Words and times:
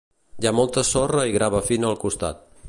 Hi 0.43 0.47
ha 0.49 0.53
molta 0.59 0.83
sorra 0.87 1.27
i 1.33 1.35
grava 1.37 1.61
fina 1.69 1.93
al 1.93 2.01
costat. 2.07 2.43